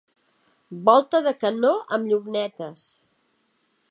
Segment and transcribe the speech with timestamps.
[0.89, 2.83] Volta de canó amb llunetes.